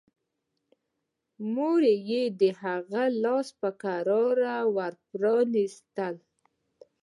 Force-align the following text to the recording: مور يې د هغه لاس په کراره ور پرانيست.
مور 1.53 1.81
يې 2.09 2.23
د 2.41 2.41
هغه 2.61 3.03
لاس 3.23 3.47
په 3.59 3.69
کراره 3.81 4.57
ور 4.75 4.93
پرانيست. 5.09 5.95